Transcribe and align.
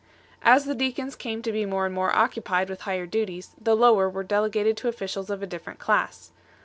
As 0.41 0.65
the 0.65 0.73
deacons 0.73 1.15
came 1.15 1.43
to 1.43 1.51
be 1.51 1.63
more 1.63 1.85
and 1.85 1.93
more 1.93 2.09
occupied 2.15 2.71
with 2.71 2.81
higher 2.81 3.05
duties, 3.05 3.51
the 3.61 3.75
lower 3.75 4.09
were 4.09 4.23
delegated 4.23 4.75
to 4.77 4.87
officials 4.87 5.29
of 5.29 5.43
a 5.43 5.45
different 5.45 5.77
class. 5.77 6.31